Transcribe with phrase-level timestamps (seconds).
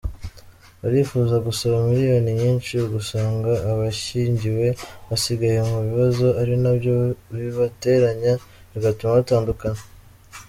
[0.81, 4.67] Barifuza gusaba Miliyoni nyinshi, ugasanga abashyingiwe
[5.07, 6.95] basigaye mu bibazo ari nabyo
[7.35, 8.33] bibateranya
[8.71, 9.81] bigatuma batandukana.